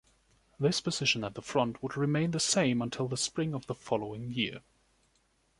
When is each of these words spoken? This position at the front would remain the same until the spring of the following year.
This 0.59 0.81
position 0.81 1.23
at 1.23 1.35
the 1.35 1.43
front 1.43 1.83
would 1.83 1.95
remain 1.95 2.31
the 2.31 2.39
same 2.39 2.81
until 2.81 3.07
the 3.07 3.15
spring 3.15 3.53
of 3.53 3.67
the 3.67 3.75
following 3.75 4.31
year. 4.31 4.61